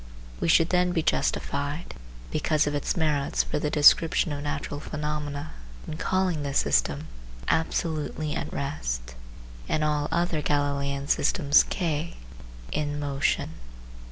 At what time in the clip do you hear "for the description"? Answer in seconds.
3.43-4.31